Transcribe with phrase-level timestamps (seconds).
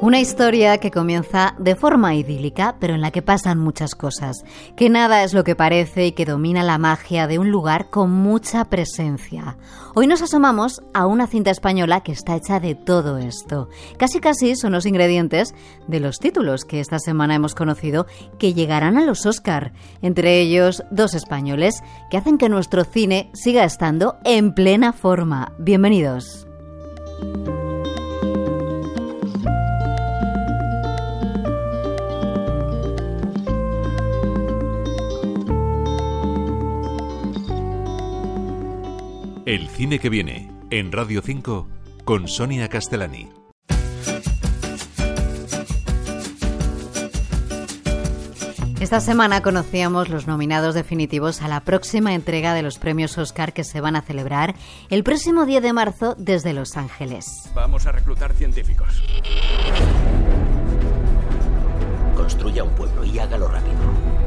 [0.00, 4.44] Una historia que comienza de forma idílica, pero en la que pasan muchas cosas,
[4.76, 8.12] que nada es lo que parece y que domina la magia de un lugar con
[8.12, 9.56] mucha presencia.
[9.96, 13.70] Hoy nos asomamos a una cinta española que está hecha de todo esto.
[13.96, 15.52] Casi casi son los ingredientes
[15.88, 18.06] de los títulos que esta semana hemos conocido
[18.38, 23.64] que llegarán a los Oscar, entre ellos dos españoles que hacen que nuestro cine siga
[23.64, 25.54] estando en plena forma.
[25.58, 26.46] Bienvenidos.
[39.48, 41.66] El cine que viene en Radio 5
[42.04, 43.30] con Sonia Castellani.
[48.78, 53.64] Esta semana conocíamos los nominados definitivos a la próxima entrega de los premios Oscar que
[53.64, 54.54] se van a celebrar
[54.90, 57.24] el próximo 10 de marzo desde Los Ángeles.
[57.54, 59.02] Vamos a reclutar científicos.
[62.14, 63.78] Construya un pueblo y hágalo rápido.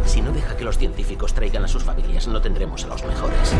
[0.04, 3.54] Si no deja que los científicos traigan a sus familias, no tendremos a los mejores.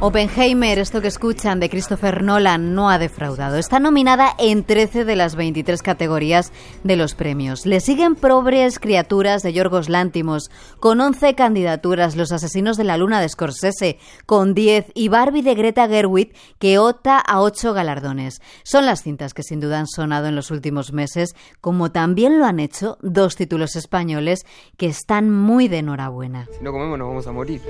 [0.00, 3.56] Oppenheimer, esto que escuchan de Christopher Nolan, no ha defraudado.
[3.56, 7.64] Está nominada en 13 de las 23 categorías de los premios.
[7.64, 13.20] Le siguen Pobres Criaturas de Yorgos Lántimos, con 11 candidaturas, Los Asesinos de la Luna
[13.20, 18.42] de Scorsese, con 10, y Barbie de Greta Gerwig, que ota a 8 galardones.
[18.62, 22.44] Son las cintas que sin duda han sonado en los últimos meses, como también lo
[22.44, 24.44] han hecho dos títulos españoles
[24.76, 26.46] que están muy de enhorabuena.
[26.58, 27.62] Si no comemos nos vamos a morir.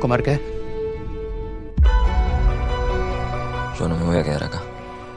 [0.00, 0.40] ¿Comer qué?
[3.78, 4.60] Yo no me voy a quedar acá.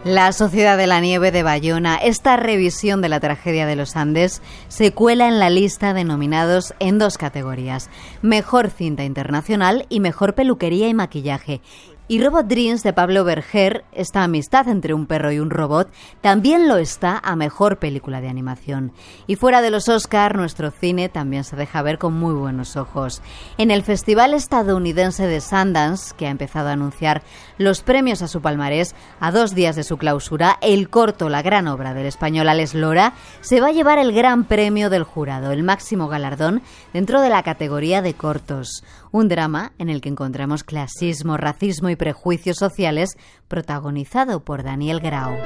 [0.03, 4.41] La Sociedad de la Nieve de Bayona, esta revisión de la tragedia de los Andes,
[4.67, 7.89] se cuela en la lista de nominados en dos categorías,
[8.21, 11.61] Mejor Cinta Internacional y Mejor Peluquería y Maquillaje.
[12.05, 16.67] Y Robot Dreams de Pablo Berger, esta amistad entre un perro y un robot, también
[16.67, 18.91] lo está a mejor película de animación.
[19.25, 23.21] Y fuera de los Oscar, nuestro cine también se deja ver con muy buenos ojos.
[23.57, 27.23] En el Festival Estadounidense de Sundance, que ha empezado a anunciar
[27.57, 31.69] los premios a su palmarés, a dos días de su clausura, el corto La gran
[31.69, 35.63] obra del español Alex Lora se va a llevar el gran premio del jurado, el
[35.63, 38.83] máximo galardón dentro de la categoría de cortos.
[39.13, 43.15] Un drama en el que encontramos clasismo, racismo y prejuicios sociales,
[43.47, 45.37] protagonizado por Daniel Grau.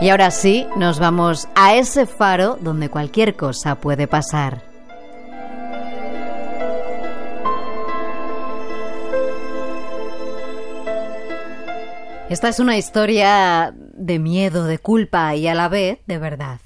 [0.00, 4.73] Y ahora sí, nos vamos a ese faro donde cualquier cosa puede pasar.
[12.34, 16.58] Esta es una historia de miedo, de culpa y a la vez de verdad.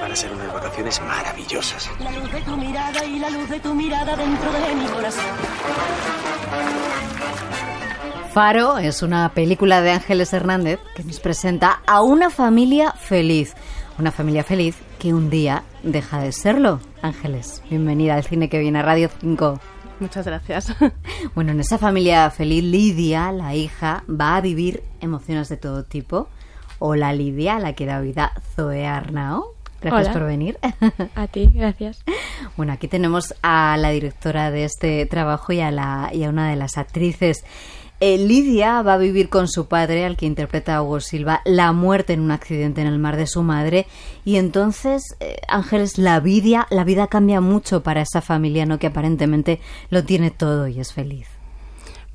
[0.00, 1.90] Van a ser unas vacaciones maravillosas.
[2.00, 5.24] La luz de tu mirada y la luz de tu mirada dentro de mi corazón.
[8.32, 13.54] Faro es una película de Ángeles Hernández que nos presenta a una familia feliz.
[13.98, 16.80] Una familia feliz que un día deja de serlo.
[17.02, 19.60] Ángeles, bienvenida al cine que viene a Radio 5.
[20.00, 20.74] Muchas gracias.
[21.34, 26.28] Bueno, en esa familia feliz, Lidia, la hija, va a vivir emociones de todo tipo.
[26.78, 29.54] Hola Lidia, la que da vida Zoe Arnao.
[29.80, 30.12] Gracias Hola.
[30.12, 30.58] por venir.
[31.14, 32.04] A ti, gracias.
[32.56, 36.48] Bueno, aquí tenemos a la directora de este trabajo y a, la, y a una
[36.50, 37.44] de las actrices.
[38.06, 42.12] Eh, Lidia va a vivir con su padre, al que interpreta Hugo Silva, la muerte
[42.12, 43.86] en un accidente en el mar de su madre.
[44.26, 48.78] Y entonces, eh, Ángeles, la vida, la vida cambia mucho para esa familia, ¿no?
[48.78, 49.58] Que aparentemente
[49.88, 51.28] lo tiene todo y es feliz.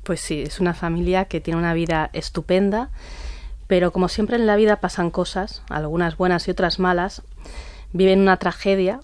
[0.04, 2.90] Pues sí, es una familia que tiene una vida estupenda,
[3.66, 7.22] pero como siempre en la vida pasan cosas, algunas buenas y otras malas,
[7.92, 9.00] viven una tragedia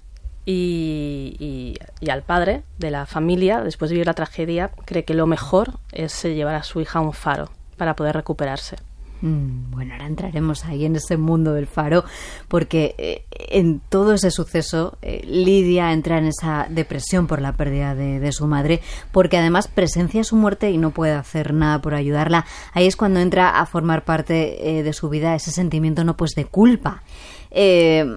[0.47, 1.75] y,
[2.09, 6.25] al padre de la familia, después de vivir la tragedia, cree que lo mejor es
[6.25, 8.77] eh, llevar a su hija a un faro para poder recuperarse.
[9.23, 12.05] Mm, bueno, ahora entraremos ahí en ese mundo del faro,
[12.49, 17.95] porque eh, en todo ese suceso eh, Lidia entra en esa depresión por la pérdida
[17.95, 22.47] de, su madre, porque además presencia su muerte y no puede hacer nada por ayudarla.
[22.73, 26.45] Ahí es cuando entra a formar parte de su vida ese sentimiento no pues de
[26.45, 27.03] culpa.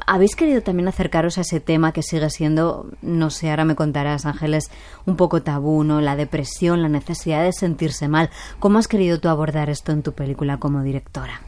[0.08, 4.26] ¿Habéis querido también acercaros a ese tema que sigue siendo, no sé, ahora me contarás,
[4.26, 4.70] Ángeles,
[5.06, 6.02] un poco tabú, ¿no?
[6.02, 8.30] La depresión, la necesidad de sentirse mal.
[8.60, 11.42] ¿Cómo has querido tú abordar esto en tu película como directora?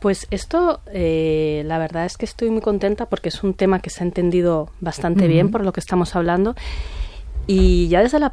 [0.00, 3.90] Pues esto, eh, la verdad es que estoy muy contenta porque es un tema que
[3.90, 6.54] se ha entendido bastante bien por lo que estamos hablando.
[7.46, 8.32] Y ya desde la,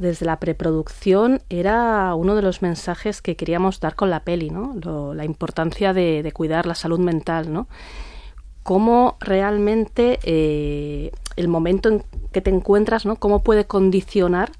[0.00, 4.74] desde la preproducción era uno de los mensajes que queríamos dar con la peli, ¿no?
[5.14, 7.68] la importancia de, cuidar la salud mental, ¿no?
[8.62, 13.16] Cómo realmente eh, el momento en que te encuentras, ¿no?
[13.16, 14.50] Cómo puede condicionar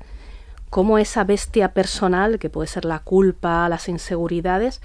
[0.68, 4.80] cómo esa bestia personal, que puede ser la culpa, las inseguridades,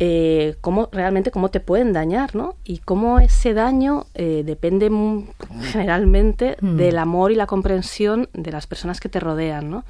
[0.00, 2.54] eh, cómo realmente cómo te pueden dañar, ¿no?
[2.64, 4.90] Y cómo ese daño eh, depende
[5.72, 6.76] generalmente mm.
[6.76, 9.84] del amor y la comprensión de las personas que te rodean, ¿no?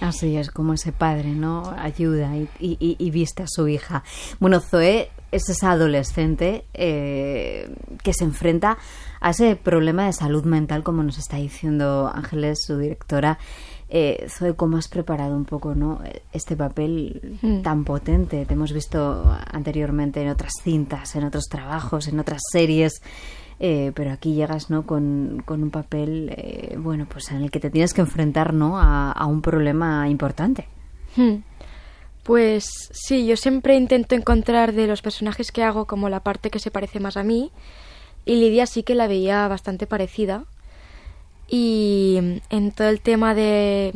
[0.00, 1.72] Así es, como ese padre, ¿no?
[1.78, 4.02] Ayuda y, viste a su hija.
[4.40, 7.72] Bueno, Zoe es esa adolescente eh,
[8.02, 8.76] que se enfrenta
[9.20, 13.38] a ese problema de salud mental, como nos está diciendo Ángeles, su directora.
[13.96, 16.00] Eh, Zoe, ¿cómo has preparado un poco ¿no?
[16.32, 17.62] este papel mm.
[17.62, 18.44] tan potente?
[18.44, 23.00] Te hemos visto anteriormente en otras cintas, en otros trabajos, en otras series.
[23.60, 24.84] Eh, pero aquí llegas ¿no?
[24.84, 28.80] con, un papel eh, bueno pues en el que te tienes que enfrentar ¿no?
[28.80, 30.66] a, un problema importante
[31.14, 31.36] hmm.
[32.24, 36.58] pues sí yo siempre intento encontrar de los personajes que hago como la parte que
[36.58, 37.52] se parece más a mí
[38.24, 40.46] y Lidia sí que la veía bastante parecida
[41.48, 43.94] y en todo el tema de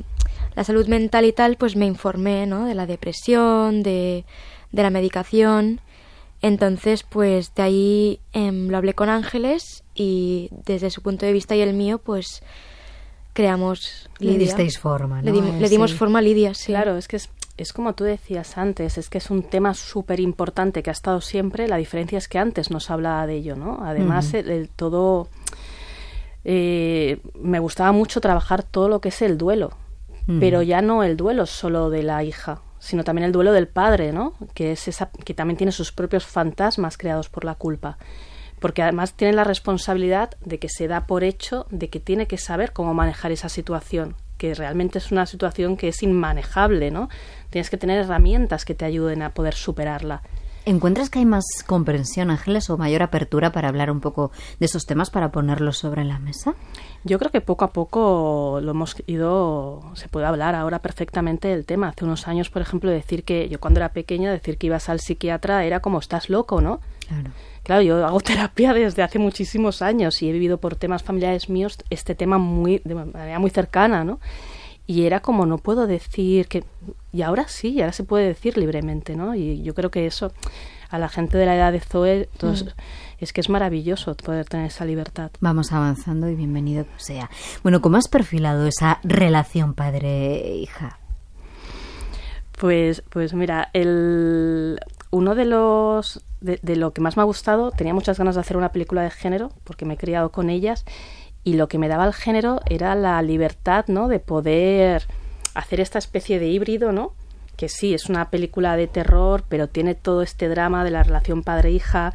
[0.55, 2.67] la salud mental y tal, pues me informé, ¿no?
[2.67, 4.25] De la depresión, de,
[4.73, 5.81] de la medicación.
[6.41, 11.57] Entonces, pues de ahí em, lo hablé con Ángeles y desde su punto de vista
[11.57, 12.43] y el mío, pues
[13.33, 14.33] creamos Lidia.
[14.33, 15.33] Le disteis forma, ¿no?
[15.33, 16.73] Le, dimos forma a Lidia, sí.
[16.73, 20.21] Claro, es que es, es como tú decías antes, es que es un tema súper
[20.21, 21.67] importante que ha estado siempre.
[21.67, 23.79] La diferencia es que antes nos hablaba de ello, ¿no?
[23.83, 25.29] Además, el, todo
[26.45, 29.73] eh, me gustaba mucho trabajar todo lo que es el duelo,
[30.27, 30.41] mm.
[30.41, 34.13] pero ya no el duelo solo de la hija, sino también el duelo del padre,
[34.13, 34.35] ¿no?
[34.55, 37.99] Que es esa, que también tiene sus propios fantasmas creados por la culpa,
[38.61, 42.39] porque además tiene la responsabilidad de que se da por hecho de que tiene que
[42.39, 47.09] saber cómo manejar esa situación, que realmente es una situación que es inmanejable, ¿no?
[47.51, 50.23] Tienes que tener herramientas que te ayuden a poder superarla.
[50.69, 54.85] ¿Encuentras que hay más comprensión, Ángeles, o mayor apertura para hablar un poco de esos
[54.85, 56.57] temas, para ponerlos sobre la mesa?
[57.05, 61.65] Yo creo que poco a poco lo hemos ido, se puede hablar ahora perfectamente del
[61.65, 61.89] tema.
[61.89, 65.01] Hace unos años, por ejemplo, decir que yo cuando era pequeña, decir que ibas al
[65.01, 66.81] psiquiatra era como estás loco, ¿no?
[67.09, 67.31] Claro.
[67.63, 71.79] Claro, yo hago terapia desde hace muchísimos años y he vivido por temas familiares míos
[71.89, 74.21] este tema muy, de manera muy cercana, ¿no?
[74.89, 76.65] Y era como no puedo decir que
[77.13, 79.35] y ahora sí, ahora se puede decir libremente, ¿no?
[79.35, 80.33] Y yo creo que eso
[80.89, 82.69] a la gente de la edad de Zoe mm.
[83.19, 85.31] es que es maravilloso poder tener esa libertad.
[85.41, 87.31] Vamos avanzando y bienvenido sea.
[87.63, 90.99] Bueno, ¿cómo has perfilado esa relación padre-hija?
[92.59, 94.81] Pues, pues mira, el,
[95.11, 98.41] uno de los de, de, lo que más me ha gustado, tenía muchas ganas de
[98.41, 100.85] hacer una película de género porque me he criado con ellas
[101.49, 104.09] y lo que me daba el género era la libertad, ¿no?
[104.09, 105.07] De poder
[105.55, 107.15] hacer esta especie de híbrido, ¿no?
[107.57, 111.43] Que sí, es una película de terror, pero tiene todo este drama de la relación
[111.43, 112.13] padre-hija,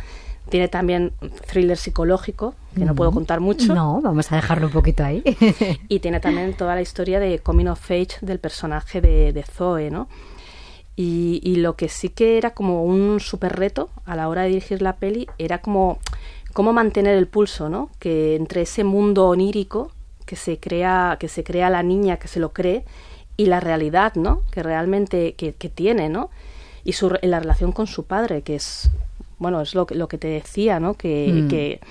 [0.49, 1.13] tiene también
[1.47, 3.73] thriller psicológico, que no puedo contar mucho.
[3.73, 5.23] No, vamos a dejarlo un poquito ahí.
[5.87, 9.89] y tiene también toda la historia de coming of age del personaje de, de Zoe,
[9.89, 10.09] ¿no?
[10.95, 14.49] Y, y, lo que sí que era como un super reto a la hora de
[14.49, 15.97] dirigir la peli era como
[16.53, 17.89] cómo mantener el pulso, ¿no?
[17.99, 19.91] Que entre ese mundo onírico
[20.25, 22.85] que se crea, que se crea la niña, que se lo cree,
[23.35, 24.43] y la realidad, ¿no?
[24.51, 26.29] Que realmente que, tiene, ¿no?
[26.83, 28.89] Y su, la relación con su padre, que es,
[29.39, 30.93] bueno, es lo, lo que te decía, ¿no?
[30.93, 31.47] Que, mm.
[31.47, 31.81] que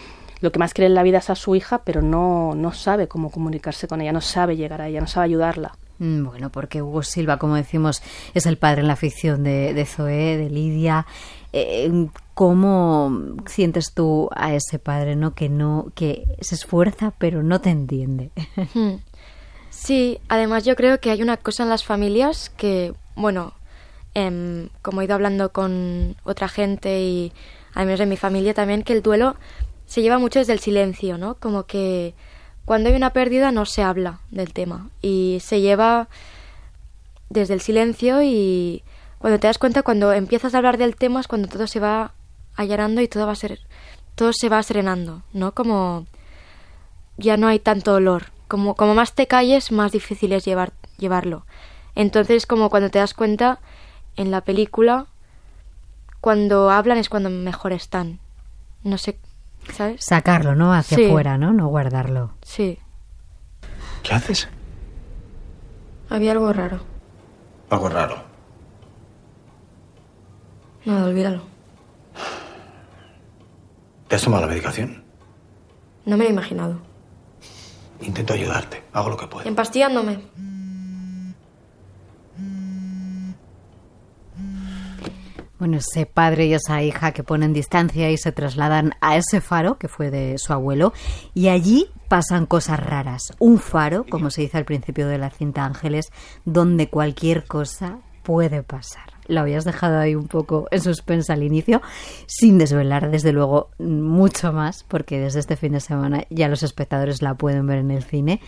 [0.41, 3.09] lo que más quiere en la vida es a su hija, pero no, no sabe
[3.09, 5.77] cómo comunicarse con ella, no sabe llegar a ella, no sabe ayudarla.
[5.99, 8.03] Mm, bueno, porque Hugo Silva, como decimos,
[8.35, 11.07] es el padre en la ficción de, de Zoé, de Lidia.
[11.53, 17.61] Eh, ¿Cómo sientes tú a ese padre, no que no que se esfuerza pero no
[17.61, 18.31] te entiende?
[18.75, 18.97] Hmm.
[19.71, 23.55] Sí, además yo creo que hay una cosa en las familias que, bueno,
[24.15, 27.33] em, como he ido hablando con otra gente y
[27.75, 29.35] al menos en mi familia también, que el duelo
[29.87, 31.37] se lleva mucho desde el silencio, ¿no?
[31.37, 32.15] Como que
[32.65, 36.09] cuando hay una pérdida no se habla del tema y se lleva
[37.31, 38.85] desde el silencio y
[39.23, 42.13] cuando te das cuenta, cuando empiezas a hablar del tema es cuando todo se va
[42.57, 43.61] allanando y todo va a ser,
[44.15, 45.53] todo se va serenando, ¿no?
[45.53, 46.07] Como
[47.17, 48.27] ya no hay tanto olor.
[48.49, 51.47] Como, como más te calles, más difícil es llevar, llevarlo.
[51.95, 53.61] Entonces, como cuando te das cuenta,
[54.17, 55.07] en la película,
[56.21, 58.19] cuando hablan es cuando mejor están.
[58.83, 59.19] No sé,
[59.73, 60.05] ¿sabes?
[60.05, 60.75] Sacarlo, ¿no?
[60.75, 61.07] Hacia Sí.
[61.07, 61.53] afuera, ¿no?
[61.53, 62.33] No guardarlo.
[62.43, 62.79] Sí.
[64.03, 64.49] ¿Qué haces?
[66.11, 66.81] Había algo raro.
[67.71, 68.32] Algo raro.
[70.85, 71.43] Nada, olvídalo.
[74.09, 75.03] ¿Te has tomado la medicación?
[76.05, 76.79] No me lo he imaginado.
[78.01, 78.83] Intento ayudarte.
[78.93, 79.49] Hago lo que puedo.
[79.49, 80.21] Empastillándome.
[85.59, 89.79] Bueno, ese padre y esa hija que ponen distancia y se trasladan a ese faro
[89.79, 90.93] que fue de su abuelo
[91.35, 93.33] y allí pasan cosas raras.
[93.39, 96.11] Un faro, como se dice al principio de la cinta Ángeles,
[96.45, 99.12] donde cualquier cosa puede pasar.
[99.29, 101.83] Lo habías dejado ahí un poco en suspensa al inicio,
[102.27, 107.23] sin desvelar desde luego mucho más, porque desde este fin de semana ya los espectadores
[107.23, 108.41] la pueden ver en el cine.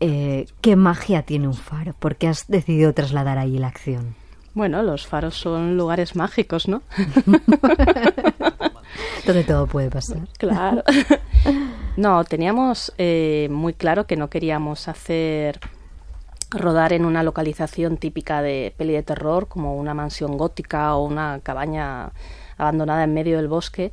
[0.00, 1.94] Eh, ¿Qué magia tiene un faro?
[1.98, 4.14] ¿Por qué has decidido trasladar ahí la acción?
[4.54, 6.82] Bueno, los faros son lugares mágicos, ¿no?
[9.26, 10.28] Donde todo puede pasar.
[10.38, 10.82] Claro.
[11.96, 15.60] No, teníamos eh, muy claro que no queríamos hacer
[16.58, 21.40] rodar en una localización típica de peli de terror, como una mansión gótica o una
[21.42, 22.12] cabaña
[22.56, 23.92] abandonada en medio del bosque.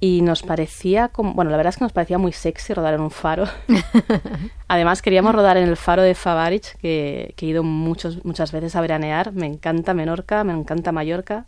[0.00, 3.00] Y nos parecía como, bueno, la verdad es que nos parecía muy sexy rodar en
[3.00, 3.44] un faro.
[4.68, 8.76] Además queríamos rodar en el faro de Favarich, que, que he ido muchos, muchas veces
[8.76, 9.32] a veranear.
[9.32, 11.46] Me encanta Menorca, me encanta Mallorca.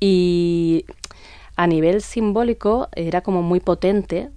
[0.00, 0.84] Y
[1.56, 4.30] a nivel simbólico era como muy potente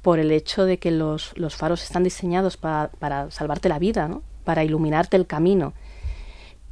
[0.00, 4.08] por el hecho de que los, los faros están diseñados pa- para salvarte la vida,
[4.08, 4.22] ¿no?
[4.48, 5.74] Para iluminarte el camino.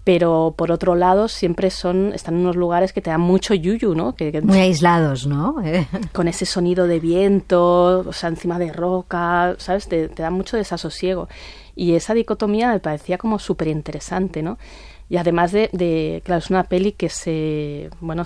[0.05, 3.95] Pero por otro lado, siempre son, están en unos lugares que te dan mucho yuyu,
[3.95, 4.15] ¿no?
[4.15, 5.57] Que, que- Muy aislados, ¿no?
[5.65, 9.89] Eh, con ese sonido de viento, o sea, encima de roca, ¿sabes?
[9.89, 11.29] Te, te da mucho desasosiego.
[11.75, 14.59] Y esa dicotomía me parecía como súper interesante, ¿no?
[15.11, 18.23] Y además de, de, claro, es una peli que se, bueno,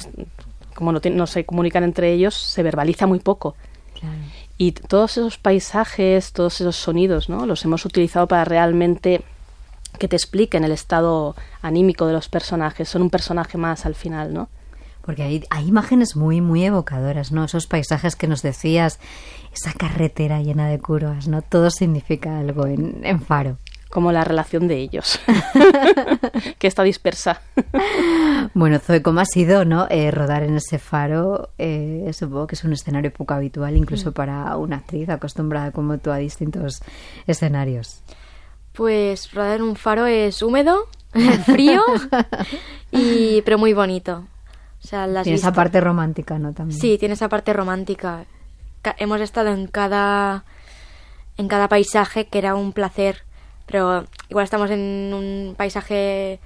[0.75, 3.57] como no, tiene- no se comunican entre ellos, se verbaliza muy poco.
[3.99, 4.15] claro.
[4.59, 7.47] Y todos esos paisajes, todos esos sonidos, ¿no?
[7.47, 9.23] Los hemos utilizado para realmente
[10.01, 12.89] que te expliquen el estado anímico de los personajes.
[12.89, 14.49] Son un personaje más al final, ¿no?
[15.03, 17.45] Porque hay, hay imágenes muy, muy evocadoras, ¿no?
[17.45, 18.99] Esos paisajes que nos decías,
[19.53, 21.43] esa carretera llena de curvas, ¿no?
[21.43, 23.59] Todo significa algo en, en Faro.
[23.91, 25.19] Como la relación de ellos,
[26.59, 27.43] que está dispersa.
[28.55, 29.89] Bueno, Zoe, ¿cómo ha sido, no?
[29.91, 34.57] Eh, rodar en ese faro, eh, supongo que es un escenario poco habitual, incluso para
[34.57, 36.83] una actriz acostumbrada como tú a distintos
[37.27, 38.05] escenarios.
[38.73, 40.87] Pues rodar en un faro es húmedo,
[41.47, 41.83] frío,
[42.93, 44.25] y, pero muy bonito.
[44.83, 46.53] O sea, las Tiene esa parte romántica, ¿no?
[46.53, 46.81] También.
[46.81, 48.25] Sí, tiene esa parte romántica.
[48.83, 50.45] Ca- hemos estado en cada
[51.37, 53.23] en cada paisaje que era un placer,
[53.67, 56.39] pero igual estamos en un paisaje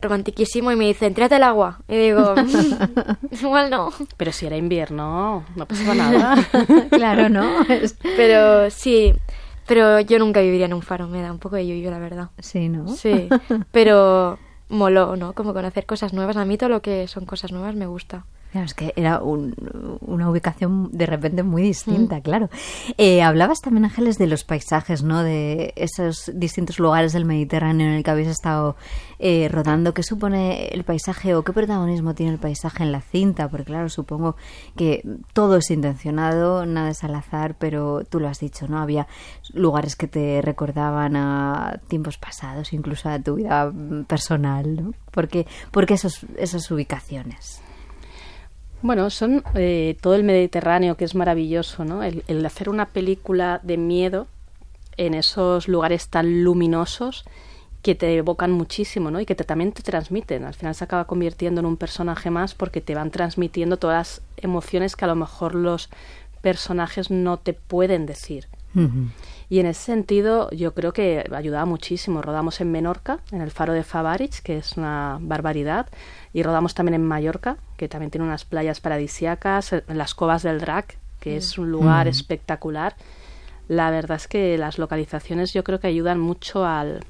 [0.00, 1.80] romantiquísimo y me dicen, tírate al agua.
[1.88, 3.92] Y digo, "Mm, igual no.
[4.16, 6.36] Pero si era invierno, no pasaba nada.
[6.90, 7.50] claro, ¿no?
[8.16, 9.14] Pero sí,
[9.70, 12.30] pero yo nunca viviría en un faro, me da un poco de yuyu, la verdad.
[12.40, 12.88] Sí, ¿no?
[12.88, 13.28] Sí,
[13.70, 14.36] pero
[14.68, 15.32] moló, ¿no?
[15.32, 16.36] Como conocer cosas nuevas.
[16.36, 18.24] A mí todo lo que son cosas nuevas me gusta.
[18.52, 19.54] Claro, es que era un-
[20.00, 22.48] una ubicación de repente muy distinta, claro.
[22.98, 25.22] Eh, hablabas también, Ángeles, de los paisajes, ¿no?
[25.22, 28.74] De esos distintos lugares del Mediterráneo en el que habéis estado
[29.20, 29.94] eh, rodando.
[29.94, 33.48] ¿Qué supone el paisaje o qué protagonismo tiene el paisaje en la cinta?
[33.48, 34.34] Porque, claro, supongo
[34.76, 38.78] que todo es intencionado, nada es al azar, pero tú lo has dicho, ¿no?
[38.80, 39.06] Había
[39.52, 44.94] lugares que te recordaban a tiempos pasados, incluso a tu vida mm, personal, ¿no?
[45.12, 47.62] ¿Por qué, por qué esos, esas ubicaciones?
[48.82, 52.02] Bueno, son eh, todo el Mediterráneo, que es maravilloso, ¿no?
[52.02, 54.26] El, hacer una película de miedo
[54.96, 57.24] en esos lugares tan luminosos
[57.82, 59.20] que te evocan muchísimo, ¿no?
[59.20, 60.44] Y que también te transmiten.
[60.44, 64.22] Al final se acaba convirtiendo en un personaje más porque te van transmitiendo todas las
[64.38, 65.90] emociones que a lo mejor los
[66.40, 68.46] personajes no te pueden decir.
[69.50, 72.22] Y en ese sentido, yo creo que ayudaba muchísimo.
[72.22, 75.88] Rodamos en Menorca, en el faro de Favarich, que es una barbaridad,
[76.32, 80.60] y rodamos también en Mallorca, que también tiene unas playas paradisíacas, en las Covas del
[80.60, 82.10] Drac, que es un lugar Mm.
[82.10, 82.94] espectacular.
[83.66, 87.04] La verdad es que las localizaciones yo creo que ayudan mucho al,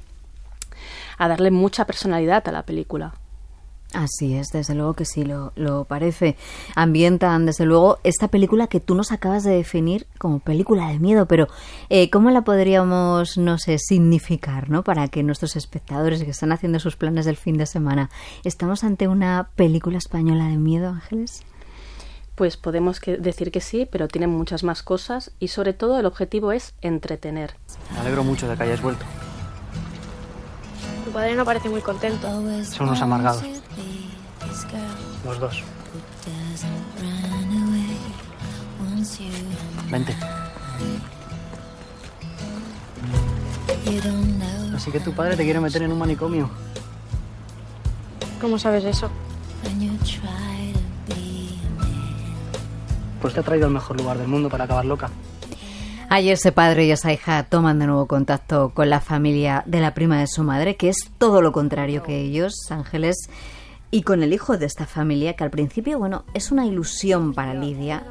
[1.19, 3.13] a darle mucha personalidad a la película.
[3.93, 6.37] Así es, desde luego que sí, lo, lo parece.
[6.75, 11.25] Ambientan, desde luego, esta película que tú nos acabas de definir como película de miedo,
[11.25, 11.47] pero
[11.89, 14.83] eh, ¿cómo la podríamos, no sé, significar, ¿no?
[14.83, 18.09] Para que nuestros espectadores que están haciendo sus planes del fin de semana,
[18.45, 21.43] ¿estamos ante una película española de miedo, Ángeles?
[22.35, 26.05] Pues podemos que decir que sí, pero tiene muchas más cosas y sobre todo el
[26.05, 27.55] objetivo es entretener.
[27.93, 29.05] Me alegro mucho de que hayáis vuelto.
[31.05, 32.27] Tu padre no parece muy contento.
[32.63, 33.43] Son unos amargados.
[35.25, 35.63] Los dos.
[39.89, 40.15] Vente.
[44.75, 46.49] Así que tu padre te quiere meter en un manicomio.
[48.39, 49.09] ¿Cómo sabes eso?
[53.21, 55.11] Pues te ha traído al mejor lugar del mundo para acabar loca.
[56.09, 59.93] Ahí ese padre y esa hija toman de nuevo contacto con la familia de la
[59.93, 63.29] prima de su madre, que es todo lo contrario que ellos, Ángeles,
[63.91, 67.53] y con el hijo de esta familia, que al principio, bueno, es una ilusión para
[67.53, 68.03] Lidia,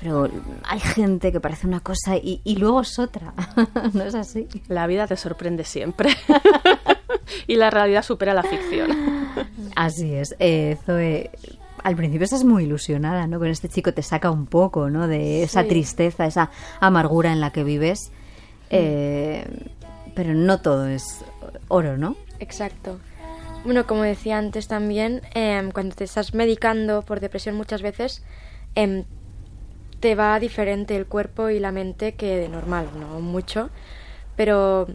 [0.00, 0.28] pero
[0.64, 3.34] hay gente que parece una cosa y, y luego es otra.
[3.92, 4.48] ¿No es así?
[4.68, 6.10] La vida te sorprende siempre.
[7.46, 8.90] y la realidad supera la ficción.
[9.76, 10.34] Así es.
[10.38, 11.30] Eh, Zoe,
[11.82, 13.38] al principio estás muy ilusionada, ¿no?
[13.38, 15.06] Con este chico te saca un poco, ¿no?
[15.06, 15.68] De esa Sí.
[15.68, 16.50] tristeza, esa
[16.80, 18.10] amargura en la que vives.
[18.70, 19.44] Eh,
[20.14, 21.24] pero no todo es
[21.68, 22.16] oro, ¿no?
[22.38, 22.98] Exacto.
[23.64, 28.22] Bueno, como decía antes también, em, cuando te estás medicando por depresión muchas veces,
[28.74, 29.04] em,
[30.00, 33.70] te va diferente el cuerpo y la mente que de normal, no mucho.
[34.36, 34.86] Pero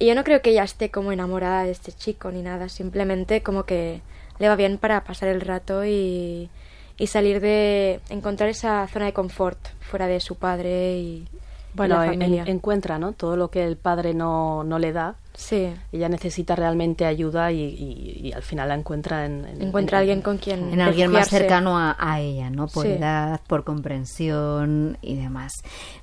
[0.00, 3.64] yo no creo que ella esté como enamorada de este chico ni nada, simplemente como
[3.64, 4.02] que
[4.40, 6.50] le va bien para pasar el rato y,
[6.98, 8.00] y salir de...
[8.10, 11.28] encontrar esa zona de confort fuera de su padre y
[11.74, 12.44] Bueno, la en- familia.
[12.46, 13.12] encuentra, ¿no?
[13.12, 15.14] Todo lo que el padre no, no le da.
[15.34, 15.72] Sí.
[15.92, 19.44] Ella necesita realmente ayuda y, y- y al final la encuentra en...
[19.44, 22.66] en- Encuentra alguien con quien En alguien más cercano a, a ella, ¿no?
[22.66, 22.92] Por Sí.
[22.92, 25.52] edad, por comprensión y demás.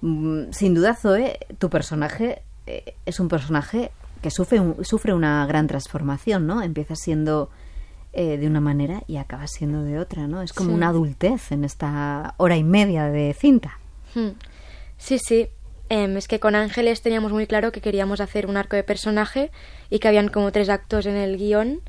[0.01, 5.45] Mm, Sin duda, Zoe, tu personaje eh, es un personaje que sufre, un- sufre una
[5.45, 6.61] gran transformación, ¿no?
[6.61, 7.49] Empieza siendo
[8.13, 10.41] eh, de una manera y acaba siendo de otra, ¿no?
[10.41, 10.75] Es como Sí.
[10.75, 13.77] una adultez en esta hora y media de cinta.
[14.15, 14.29] Hmm.
[14.97, 15.49] Sí, sí.
[15.89, 19.51] Em, es que con Ángeles teníamos muy claro que queríamos hacer un arco de personaje
[19.89, 21.81] y que habían como tres actos en el guion,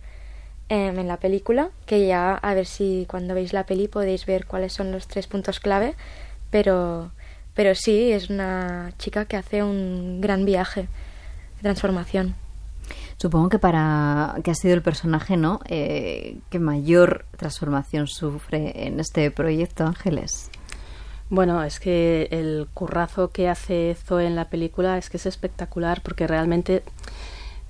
[0.69, 4.47] em, en la película, que ya a ver si cuando veis la peli podéis ver
[4.47, 5.95] cuáles son los tres puntos clave,
[6.51, 7.11] pero,
[7.55, 12.37] pero sí, es una chica que hace un gran viaje de transformación.
[13.17, 15.61] Supongo que para que ha sido el personaje, ¿no?
[15.69, 20.51] Eh, que mayor transformación sufre en este proyecto, Ángeles.
[21.31, 26.01] Bueno, es que el currazo que hace Zoe en la película es que es espectacular
[26.03, 26.83] porque realmente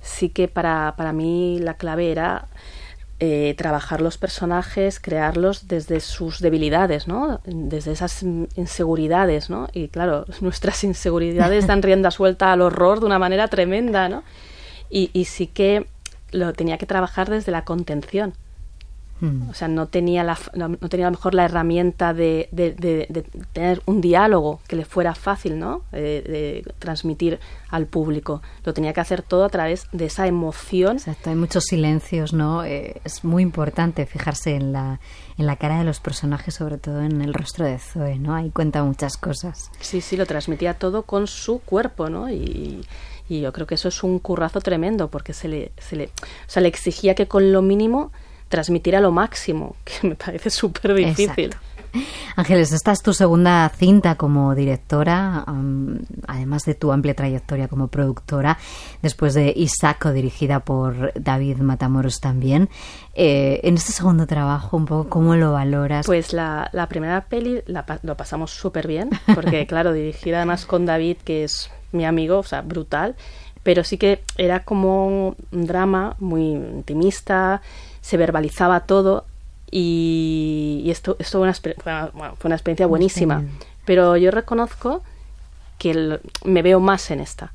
[0.01, 2.47] sí que para, para mí la clave era
[3.19, 7.41] eh, trabajar los personajes, crearlos desde sus debilidades, ¿no?
[7.43, 9.67] Desde esas inseguridades, ¿no?
[9.73, 14.23] Y claro, nuestras inseguridades dan rienda suelta al horror de una manera tremenda, ¿no?
[14.89, 15.85] Y, y sí que
[16.31, 18.33] lo tenía que trabajar desde la contención.
[19.21, 19.49] Mm.
[19.49, 23.05] O sea, no tenía, la, no, tenía a lo mejor la herramienta de, de- de-
[23.09, 25.81] de tener un diálogo que le fuera fácil, ¿no?
[25.91, 28.41] De transmitir al público.
[28.63, 30.97] Lo tenía que hacer todo a través de esa emoción.
[30.97, 32.63] Exacto, hay muchos silencios, ¿no?
[32.63, 34.99] Eh, es muy importante fijarse en la,
[35.37, 38.35] en la cara de los personajes, sobre todo en el rostro de Zoe, ¿no?
[38.35, 39.69] Ahí cuenta muchas cosas.
[39.81, 42.29] Sí, sí, lo transmitía todo con su cuerpo, ¿no?
[42.31, 42.85] Y,
[43.27, 46.09] y yo creo que eso es un currazo tremendo porque se le, se le, o
[46.47, 48.11] sea, le exigía que con lo mínimo
[48.49, 51.55] transmitiera lo máximo, que me parece súper difícil.
[52.35, 55.43] Ángeles, esta es tu segunda cinta como directora,
[56.27, 58.57] además de tu amplia trayectoria como productora,
[59.01, 62.69] después de Isaco, dirigida por David Matamoros también.
[63.15, 66.05] Eh, en este segundo trabajo, un poco, ¿cómo lo valoras?
[66.05, 70.85] Pues la, la primera peli la lo pasamos súper bien, porque claro, dirigida además con
[70.85, 73.15] David, que es mi amigo, o sea, brutal,
[73.63, 75.07] pero sí que era como
[75.51, 77.61] un drama muy intimista,
[78.01, 79.25] se verbalizaba todo
[79.71, 83.43] y, y esto, esto fue, una, bueno, fue experiencia buenísima.
[83.85, 85.03] Pero yo reconozco
[85.77, 87.51] que el- me veo más en esta.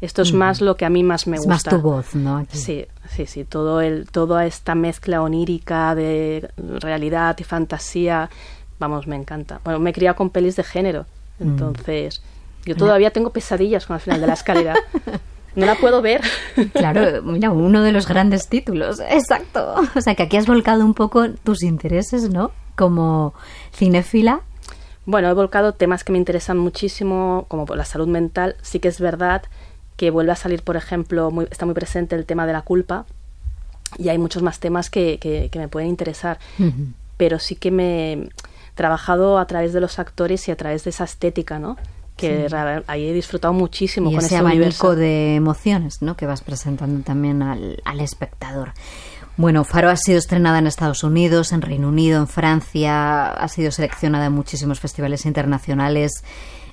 [0.00, 0.36] Esto es Mm.
[0.36, 1.70] más lo que a mí más me es gusta.
[1.70, 2.38] más tu voz, ¿no?
[2.38, 2.58] Aquí.
[2.58, 8.28] Sí, sí, sí, todo el, toda esta mezcla onírica de realidad y fantasía,
[8.78, 9.60] vamos, me encanta.
[9.64, 11.06] Bueno, me he criado con pelis de género,
[11.38, 11.42] Mm.
[11.48, 12.20] entonces
[12.66, 14.74] yo todavía tengo pesadillas con el final de la escalera.
[15.56, 16.20] No la puedo ver.
[16.72, 19.00] Claro, mira, uno de los grandes títulos.
[19.00, 19.74] Exacto.
[19.94, 22.52] O sea, que aquí has volcado un poco tus intereses, ¿no?
[22.76, 23.34] Como
[23.72, 24.40] cinéfila.
[25.06, 28.56] Bueno, he volcado temas que me interesan muchísimo, como la salud mental.
[28.62, 29.42] Sí que es verdad
[29.96, 33.06] que vuelve a salir, por ejemplo, muy, está muy presente el tema de la culpa.
[33.98, 36.38] y hay muchos más temas que, que, me pueden interesar.
[37.16, 38.28] Pero sí que me he
[38.74, 41.76] trabajado a través de los actores y a través de esa estética, ¿no?
[42.16, 42.46] Que
[42.86, 46.16] ahí he disfrutado muchísimo y con ese este abanico de emociones ¿no?
[46.16, 48.72] que vas presentando también al, al espectador.
[49.36, 53.72] Bueno, Faro ha sido estrenada en Estados Unidos, en Reino Unido, en Francia, ha sido
[53.72, 56.22] seleccionada en muchísimos festivales internacionales.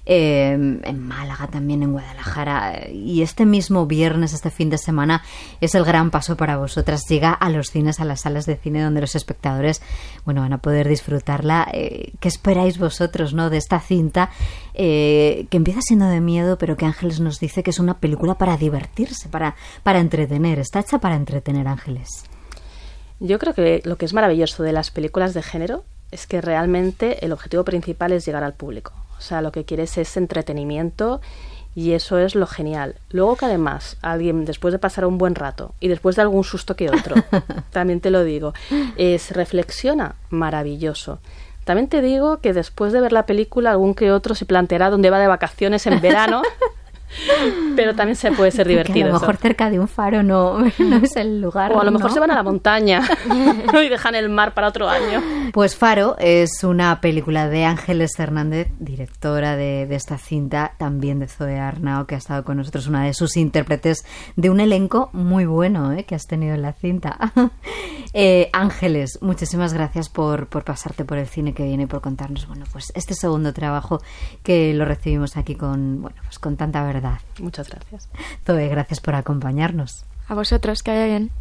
[0.03, 2.89] Eh, en Málaga, también en Guadalajara.
[2.91, 5.23] Y este mismo viernes, este fin de semana,
[5.61, 7.03] es el gran paso para vosotras.
[7.07, 9.81] Llega a los cines, a las salas de cine donde los espectadores
[10.25, 11.67] bueno, van a poder disfrutarla.
[11.71, 14.31] Eh, ¿Qué esperáis vosotros no de esta cinta
[14.73, 18.35] eh, que empieza siendo de miedo, pero que Ángeles nos dice que es una película
[18.35, 20.57] para divertirse, para, para entretener?
[20.59, 22.25] Está hecha para entretener, Ángeles.
[23.19, 27.23] Yo creo que lo que es maravilloso de las películas de género es que realmente
[27.23, 28.93] el objetivo principal es llegar al público.
[29.21, 31.21] O sea, lo que quieres es entretenimiento
[31.75, 32.95] y eso es lo genial.
[33.11, 36.75] Luego que además alguien, después de pasar un buen rato y después de algún susto
[36.75, 37.15] que otro,
[37.69, 38.53] también te lo digo,
[38.97, 41.19] se reflexiona, maravilloso.
[41.65, 45.11] También te digo que después de ver la película, algún que otro se planteará dónde
[45.11, 46.41] va de vacaciones en verano
[47.75, 49.07] Pero también se puede ser divertido.
[49.07, 51.73] a lo mejor cerca de un faro no, no, es el lugar.
[51.73, 53.01] O a lo mejor se van a la montaña
[53.85, 55.21] y dejan el mar para otro año.
[55.53, 61.27] Pues Faro es una película de Ángeles Hernández, directora de, de, esta cinta, también de
[61.27, 65.45] Zoe Arnao, que ha estado con nosotros, una de sus intérpretes de un elenco muy
[65.45, 66.03] bueno ¿eh?
[66.03, 67.17] que has tenido en la cinta.
[68.13, 72.47] eh, Ángeles, muchísimas gracias por, por pasarte por el cine que viene y por contarnos
[72.47, 74.01] bueno, pues este segundo trabajo
[74.43, 78.09] que lo recibimos aquí con, bueno, pues con tanta verdad Muchas gracias.
[78.45, 80.05] Zoe, gracias por acompañarnos.
[80.27, 81.31] A vosotros, que vaya bien.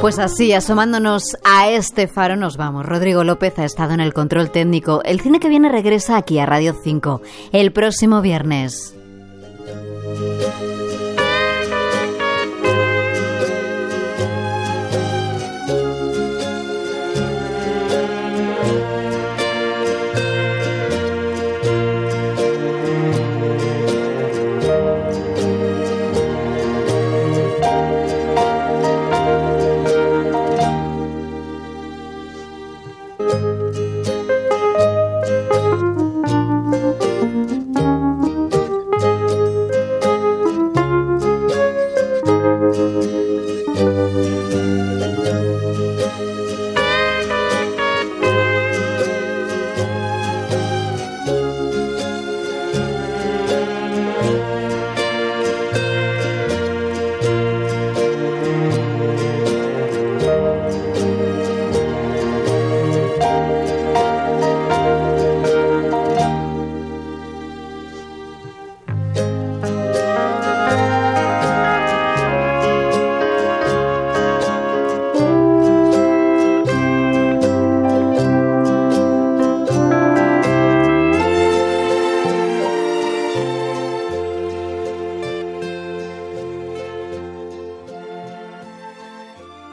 [0.00, 2.84] Pues así, asomándonos a este faro, nos vamos.
[2.84, 5.00] Rodrigo López ha estado en el control técnico.
[5.04, 7.22] El cine que viene regresa aquí a Radio 5
[7.52, 8.96] el próximo viernes.